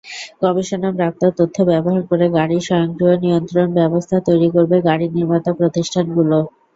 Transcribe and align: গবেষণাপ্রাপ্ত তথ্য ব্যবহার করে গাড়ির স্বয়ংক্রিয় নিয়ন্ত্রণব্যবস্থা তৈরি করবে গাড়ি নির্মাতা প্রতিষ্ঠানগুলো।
গবেষণাপ্রাপ্ত 0.43 1.21
তথ্য 1.39 1.57
ব্যবহার 1.69 2.01
করে 2.09 2.25
গাড়ির 2.37 2.65
স্বয়ংক্রিয় 2.67 3.15
নিয়ন্ত্রণব্যবস্থা 3.23 4.17
তৈরি 4.27 4.47
করবে 4.55 4.77
গাড়ি 4.87 5.05
নির্মাতা 5.09 5.51
প্রতিষ্ঠানগুলো। 5.59 6.37